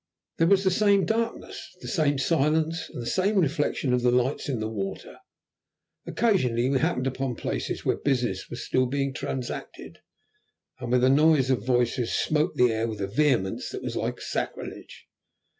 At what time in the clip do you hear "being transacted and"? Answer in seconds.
8.87-10.89